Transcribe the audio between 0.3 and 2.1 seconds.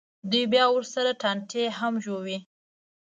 بیا ورسره ټانټې هم